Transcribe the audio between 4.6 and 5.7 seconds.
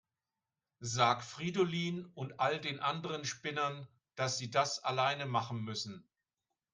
alleine machen